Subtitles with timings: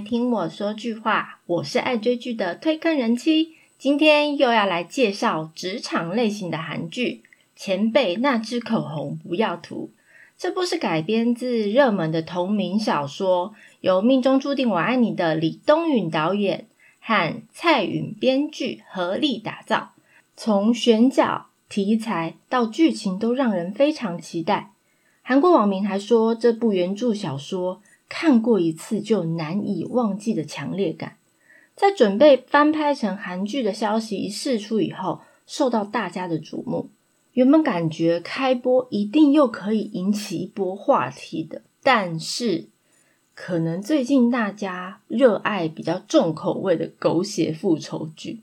[0.00, 7.22] 听我说句话，我是爱追剧的推坑人妻，今天又要来介绍职场类型的韩剧
[7.56, 9.90] 《前辈那支口红不要涂》。
[10.38, 16.66] 这部是改编自热门的同名小说，由命中注定我爱你的李东允导演
[17.00, 19.92] 和蔡允编剧合力打造，
[20.36, 24.72] 从选角、题材到剧情都让人非常期待。
[25.22, 31.16] 韩国网民还说，这部原著小说看过一次就难以忘记的强烈感，
[31.74, 36.90] 在准备翻拍成韩剧的消息一释出以后，受到大家的瞩目。
[37.32, 42.68] 原本感觉开播一定又可以引起一波话题的，但是
[43.34, 48.40] 可能最近大家热爱比较重口味的狗血复仇剧。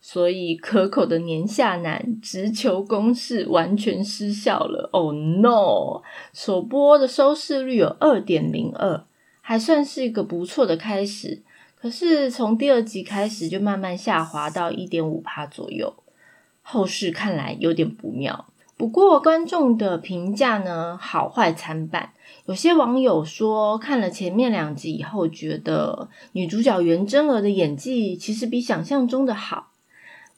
[0.00, 4.88] 所以可口的年下男直球攻势完全失效了。
[4.92, 6.02] Oh no！
[6.32, 9.04] 首播的收视率有二点零二，
[9.42, 11.42] 还算是一个不错的开始。
[11.76, 15.94] 可是从第二集开始就慢慢下滑到一点五趴左右，
[16.62, 18.46] 后续看来有点不妙。
[18.76, 22.14] 不过观众的评价呢，好坏参半。
[22.46, 29.69] 有些网友说看了前面两集以后，觉得女主角袁真儿的演技其实比想象中的好。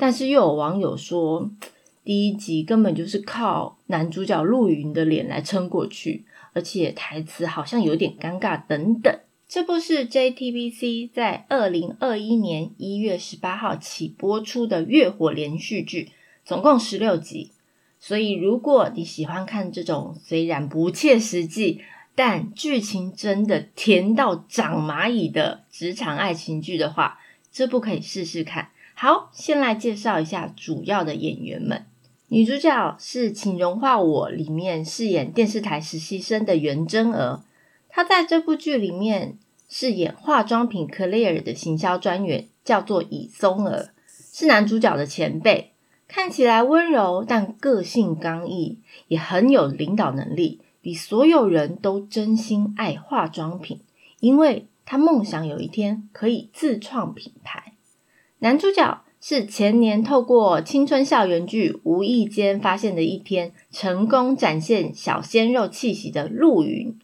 [0.00, 1.50] 但是又有网友说，
[2.02, 9.14] 第一集根本就是靠男主角陆云的脸来撑过去，而且台词好像有点尴尬等等。
[9.46, 16.08] 这部是 JTBC 在二零二一年一月十八号起播出的月火连续剧，
[16.44, 17.50] 总共十六集。
[17.98, 21.82] 所以如果你喜欢看这种虽然不切实际，
[22.14, 27.18] 但剧情真的甜到长蚂蚁的职场爱情剧的话，
[27.52, 28.70] 这部可以试试看。
[29.02, 31.86] 好，先来介绍一下主要的演员们。
[32.28, 37.42] 女主角是《请融化我》里面饰演电视台实习生的袁真儿，
[37.88, 39.38] 她在这部剧里面
[39.70, 45.72] 饰演化妆品 Clear 的行销专员，叫做以松儿，是男主角的前辈，
[46.06, 53.80] 看起来温柔，但个性刚毅，也很有领导能力，比所有人都真心爱化妆品，
[54.20, 57.69] 因为她梦想有一天可以自创品牌。
[58.42, 66.98] 男主角是前年透过青春校园剧无意间发现的一天，成功展现小鲜肉气息的陆云。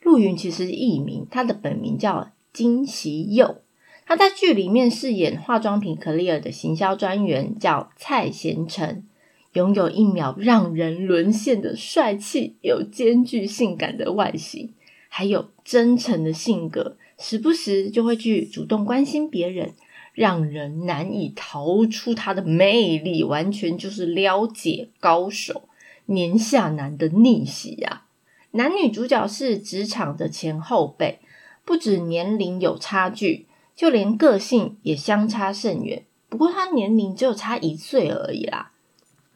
[0.00, 3.58] 陆云其实艺名，他的本名叫金喜佑。
[4.06, 9.04] 他在剧里面饰演化妆品 Clear 的行销专员，叫蔡贤成，
[9.52, 14.72] 拥有一秒让人沦陷的帅气，有兼具性感的外形，
[15.10, 19.74] 还有真诚的性格，时不时就会去主动关心别人。
[20.18, 25.68] 让人难以逃出他的魅力，完全就是撩姐高手，
[26.06, 28.02] 年下男的逆袭呀！
[28.50, 31.20] 男女主角是职场的前后辈，
[31.64, 33.46] 不止年龄有差距，
[33.76, 36.02] 就连个性也相差甚远。
[36.28, 38.72] 不过他年龄只有差一岁而已啦。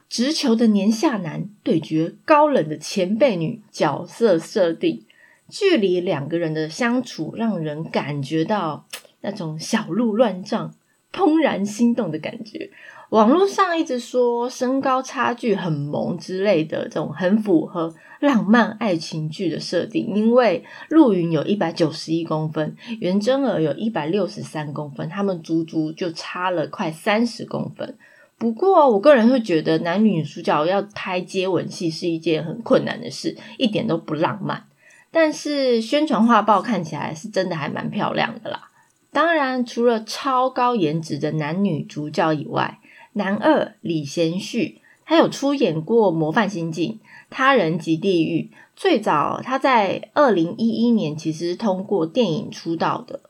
[0.08, 5.04] 直球的年下男对决高冷的前辈女，角色设定，
[5.48, 8.88] 距离两个人的相处，让人感觉到。
[9.22, 10.72] 那种小鹿乱撞、
[11.12, 12.70] 怦然心动的感觉，
[13.10, 20.12] 网络上一直说身高差距很萌之类的，这种很符合浪漫爱情剧的设定。
[20.14, 27.96] 因为陆云有一百九十一公分，袁真儿有一百六十三公分，他们足足就差了快三十公分。
[28.38, 34.64] 不过，我个人会觉得男女主角要拍接吻戏是一件很困难的事，一点都不浪漫。
[35.12, 38.70] 但是宣传画报看起来是真的还蛮漂亮的啦。
[39.12, 42.80] 当然，除了超高颜值的男女主角以外，
[43.12, 46.90] 男二李贤旭，他有出演过《模范刑警》
[47.28, 48.50] 《他人及地狱》。
[48.74, 53.20] 最早他在二零一一年其实通过电影出道的，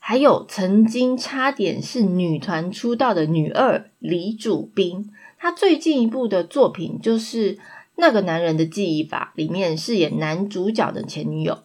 [0.00, 5.12] 还有曾经差点是女团出道的女二李主彬。
[5.38, 7.54] 他最近一部的作品就是
[7.94, 11.60] 《那个男人的记忆法》，里面饰演男主角的前女友。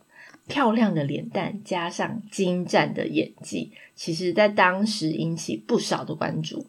[0.47, 6.67] 漂亮的脸蛋加上精湛的演技，其实在当时引起不少的关注。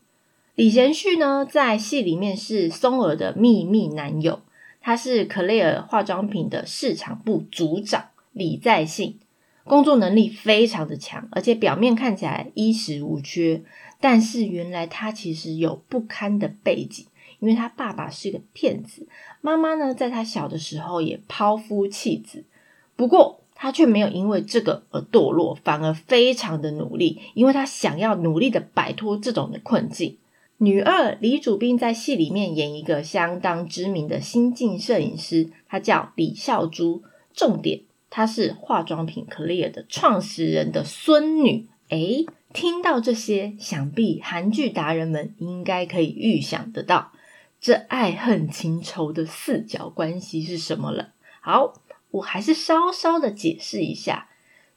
[0.55, 4.41] 李贤旭呢，在戏里面是松儿的秘密男友，
[4.81, 9.19] 他是 Clear 化妆品的市场部组长李在信，
[9.65, 13.63] 工作能力非常的强，而且表面看起来衣食无缺，
[14.01, 17.05] 但是原来他其实有不堪的背景，
[17.41, 19.07] 因为他爸爸是一个骗子，
[19.43, 22.45] 妈妈呢，在他小的时候也抛夫弃子，
[22.97, 23.43] 不过。
[23.57, 30.19] 他却没有因为这个而堕落，反而非常的努力，因为他想要努力的摆脱这种的困境。
[30.59, 37.03] 女二李主斌在戏里面演一个相当知名的新晋摄影师，他叫李孝珠。
[37.35, 41.67] 重点她是化妆品 Clear 的创始人的孙女。
[41.91, 42.25] 诶，
[42.55, 47.13] 听到这些，想必韩剧达人们应该可以预想得到，
[47.61, 51.11] 这爱恨情仇的四角关系是什么了。
[51.43, 51.75] 好，
[52.17, 54.29] 我还是稍稍的解释一下。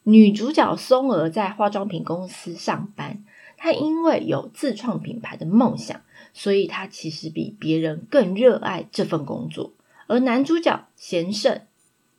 [0.04, 3.24] 女主角松儿在化妆品公司上班，
[3.58, 6.02] 她因为有自创品牌的梦想，
[6.34, 9.74] 所以她其实比别人更热爱这份工作。
[10.08, 11.62] 而男主角贤胜，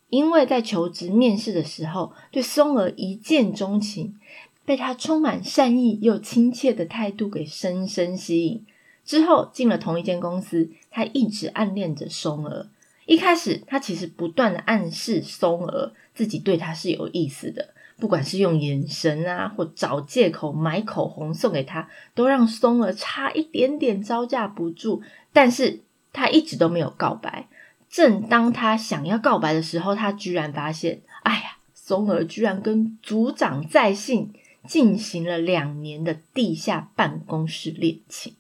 [0.08, 4.16] 因为在求职面试的时候对松儿一见钟情，
[4.64, 8.64] 被她充满善意又亲切的态度给深深吸引。
[9.04, 12.68] 之后进了同一间公司，他一直暗恋着松儿。
[13.10, 17.74] 一开始，他其实不断的暗示松儿自己对他是有意思的。
[17.98, 25.02] 不管是用眼神啊，或找借口买口红送给他，都让松儿差一点点招架不住。
[25.32, 25.80] 但是
[26.12, 27.48] 他一直都没有告白。
[27.88, 34.32] 正当他想要告白的时候，他居然发现，哎呀，松儿居然跟组长在信
[34.68, 38.36] 进行了两年的地下办公室恋情。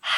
[0.00, 0.10] 唉，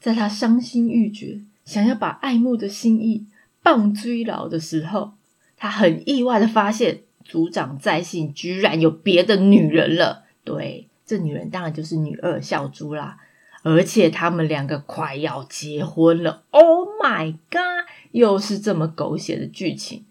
[0.00, 3.26] 在他伤心欲绝，想要把爱慕的心意
[3.62, 5.12] 棒追牢的时候，
[5.58, 7.02] 他很意外的发现。
[7.28, 13.18] 组长在信居然有别的女人了，对，这女人当然就是女二小猪啦，
[13.64, 20.04] 而且他们两个快要结婚了，Oh my god，又是这么狗血的剧情，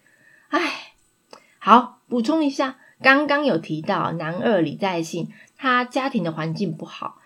[0.49, 0.91] 哎，
[1.57, 7.21] 好，补充一下，刚刚有提到男二李在信，他家庭的环境不好，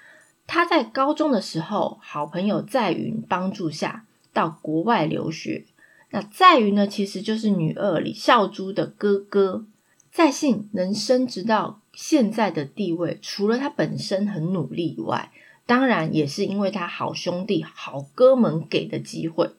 [0.46, 5.66] 他在高中的时候，好朋友在云帮助下到国外留学，
[6.12, 9.66] 那在于呢，其实就是女二李孝珠的哥哥。
[10.12, 15.31] 在信能升职到现在的地位，除了他本身很努力以外，
[15.68, 19.52] 当然也是因为他好兄弟、好哥们给的机会。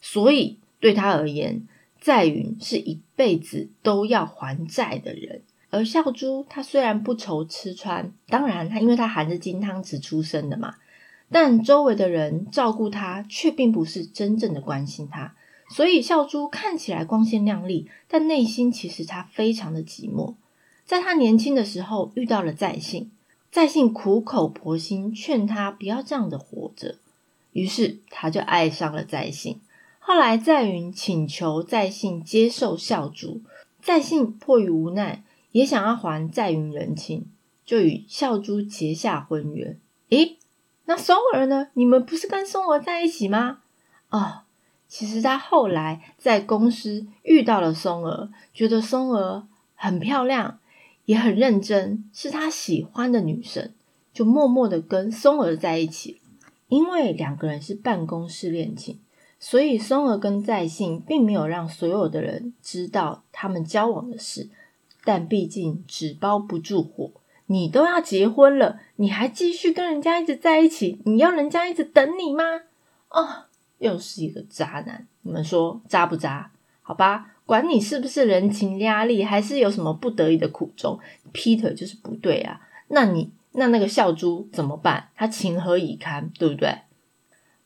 [0.00, 1.62] 所以对他而言，
[2.00, 5.42] 在云是一辈子都要还债的人。
[5.70, 10.74] 而孝珠他虽然不愁吃穿，当然他因为他含着金汤匙出生的嘛，
[11.32, 15.34] 但周围的人照顾他，却并不是真正的关心他。
[15.70, 20.34] 所以孝珠看起来光鲜亮丽，但内心其实他非常的寂寞。
[20.84, 23.10] 在他年轻的时候遇到了在信，
[23.50, 26.96] 在信苦口婆心劝他不要这样的活着，
[27.52, 29.60] 于是他就爱上了在信。
[29.98, 33.40] 后来在云请求在信接受孝珠，
[33.80, 37.24] 在信迫于无奈，也想要还在云人情，
[37.64, 39.78] 就与孝珠结下婚约。
[40.10, 40.36] 诶，
[40.92, 41.68] 那松儿呢？
[41.72, 43.60] 你们不是跟松儿在一起吗？
[44.10, 44.42] 哦。
[44.86, 49.44] 其实他后来在公司遇到了松儿，觉得松儿
[49.74, 50.58] 很漂亮，
[51.06, 53.72] 也很认真，是他喜欢的女生，
[54.12, 56.20] 就默默的跟松儿在一起。
[56.68, 59.00] 因为两个人是办公室恋情，
[59.40, 64.50] 所以松儿跟在信并没有让所有的人知道他们交往的事。
[65.04, 67.10] 但毕竟纸包不住火，
[67.46, 72.44] 你都要结婚了，你还继续跟人家一直在一起，你要人家一直等你吗？
[73.08, 73.44] 哦。
[73.78, 76.52] 又是一个渣男，你们说渣不渣？
[76.82, 80.96] 好吧，管你是不是人情压力，还是有什么不得已的苦衷，
[81.32, 82.60] 劈腿就是不对啊。
[82.86, 85.08] 那你那那个笑猪怎么办？
[85.16, 86.78] 他情何以堪，对不对？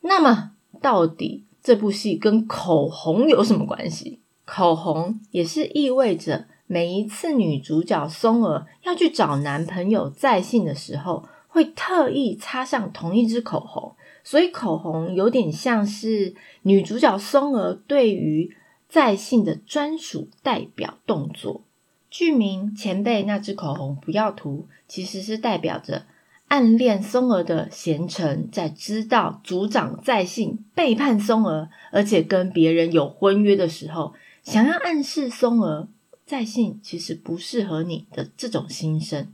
[0.01, 4.21] 那么到底这部戏跟口红有什么关系？
[4.47, 13.95] 口红也是意味着每一次女主角松儿要去找男朋友在信的时候，会特意擦上同一支口红。
[14.25, 18.57] 所以口红有点像是女主角松儿对于
[18.89, 21.63] 在信的专属代表动作。
[22.11, 26.07] 剧名前辈那支口红不要涂，其实是代表着
[26.49, 35.87] 暗恋松儿的贤臣，在知道组长在信背叛松儿，而且跟别人有婚约的时候，想要暗示松儿
[36.27, 39.29] 在信其实不适合你的这种心声，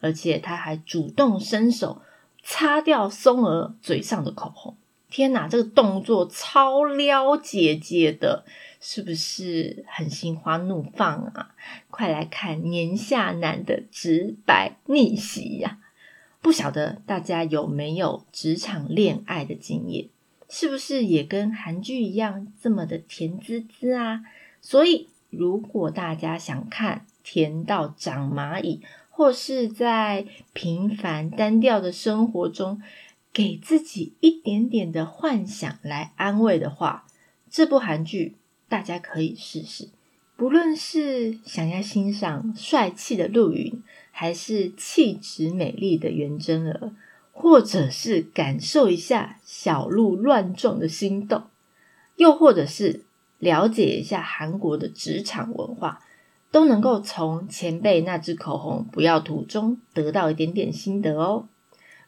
[0.00, 2.00] 而且他还主动伸手。
[2.48, 4.76] 擦掉松儿嘴上的口红，
[5.10, 8.44] 天哪，这个动作超撩姐姐的，
[8.80, 11.56] 是不是很心花怒放啊？
[11.90, 15.80] 快来看年下男的直白逆袭呀！
[16.40, 20.08] 不晓得大家有没有职场恋爱的经验，
[20.48, 24.20] 是不是也跟韩剧一样这么的甜滋滋啊？
[24.62, 32.82] 所以，如果大家想看甜到长蚂蚁，或是在平凡单调的生活中，
[33.32, 37.06] 给自己一点点的幻想来安慰的话，
[37.50, 38.36] 这部韩剧
[38.68, 39.88] 大家可以试试。
[40.36, 46.92] 不论是想要欣赏帅气的陆云，还是气质美丽的袁真儿，
[47.32, 51.44] 或者是感受一下小鹿乱撞的心动，
[52.16, 53.05] 又或者是
[53.39, 56.01] 了解一下韩国的职场文化。
[56.51, 61.47] 都能够从前辈那支口红不要涂中得到一点点心得哦。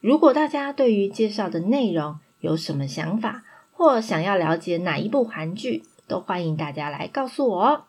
[0.01, 7.83] 如果大家对于介绍的内容有什么想法，或想要了解哪一部韩剧，都欢迎大家来告诉我哦。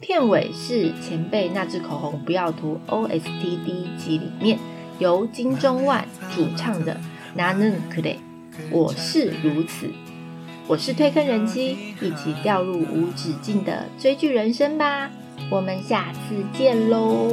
[0.00, 4.58] 片尾是前辈那支口红不要涂 OST 第一集里面
[4.98, 6.98] 由金钟万主唱的《
[7.38, 8.18] 나는그래》，
[8.72, 9.88] 我是如此。
[10.67, 15.11] 我是推坑人妻，一起掉入无止境的追剧人生吧。
[15.51, 17.29] 我们下次见喽。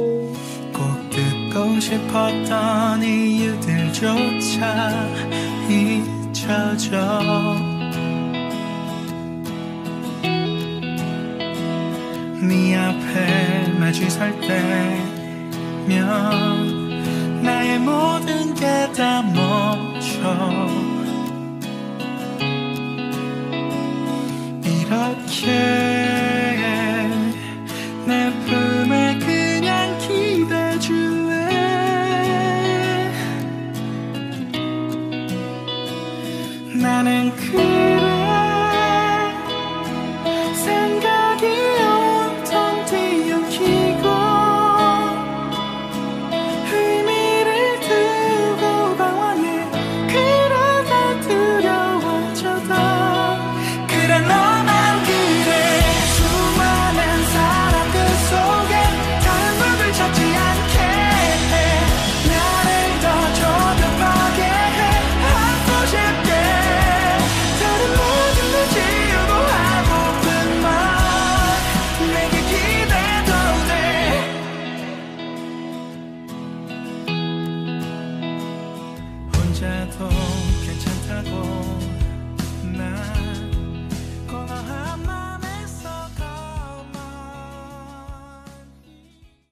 [25.43, 25.72] care.